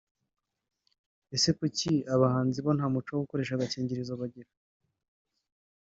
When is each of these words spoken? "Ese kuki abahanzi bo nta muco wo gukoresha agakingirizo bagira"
"Ese 1.35 1.49
kuki 1.57 1.93
abahanzi 2.15 2.59
bo 2.65 2.71
nta 2.77 2.85
muco 2.93 3.09
wo 3.13 3.21
gukoresha 3.23 3.53
agakingirizo 3.55 4.13
bagira" 4.21 4.49